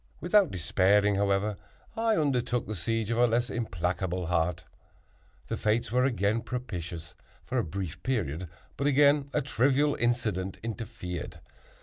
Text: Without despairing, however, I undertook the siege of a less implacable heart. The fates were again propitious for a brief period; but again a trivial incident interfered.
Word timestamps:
Without 0.19 0.49
despairing, 0.49 1.13
however, 1.13 1.55
I 1.95 2.17
undertook 2.17 2.65
the 2.65 2.73
siege 2.73 3.11
of 3.11 3.19
a 3.19 3.27
less 3.27 3.51
implacable 3.51 4.25
heart. 4.25 4.65
The 5.45 5.57
fates 5.57 5.91
were 5.91 6.05
again 6.05 6.41
propitious 6.41 7.13
for 7.45 7.59
a 7.59 7.63
brief 7.63 8.01
period; 8.01 8.49
but 8.77 8.87
again 8.87 9.29
a 9.31 9.43
trivial 9.43 9.93
incident 9.93 10.57
interfered. 10.63 11.39